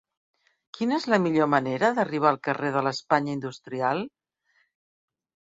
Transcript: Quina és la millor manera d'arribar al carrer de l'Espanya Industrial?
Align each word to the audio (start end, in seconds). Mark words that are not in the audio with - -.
Quina 0.77 0.95
és 1.01 1.05
la 1.13 1.19
millor 1.25 1.49
manera 1.53 1.91
d'arribar 1.99 2.31
al 2.31 2.41
carrer 2.49 2.71
de 2.77 2.83
l'Espanya 2.87 3.39
Industrial? 3.39 4.03